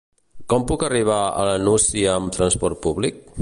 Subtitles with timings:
[0.53, 3.23] Com puc arribar a la Nucia amb transport públic?